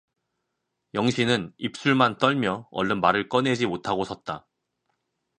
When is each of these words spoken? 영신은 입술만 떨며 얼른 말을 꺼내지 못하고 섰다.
영신은 0.95 1.53
입술만 1.59 2.17
떨며 2.17 2.67
얼른 2.71 3.01
말을 3.01 3.29
꺼내지 3.29 3.67
못하고 3.67 4.03
섰다. 4.03 4.47